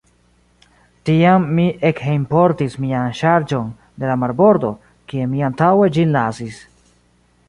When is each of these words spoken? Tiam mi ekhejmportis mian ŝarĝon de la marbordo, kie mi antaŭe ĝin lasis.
Tiam 1.09 1.43
mi 1.57 1.65
ekhejmportis 1.89 2.77
mian 2.85 3.13
ŝarĝon 3.19 3.69
de 4.05 4.09
la 4.13 4.15
marbordo, 4.23 4.71
kie 5.13 5.29
mi 5.35 5.45
antaŭe 5.49 5.91
ĝin 5.99 6.17
lasis. 6.19 6.59